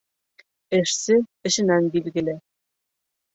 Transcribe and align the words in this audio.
Эшсе 0.77 1.17
эшенән 1.51 1.91
билгеле. 1.97 2.35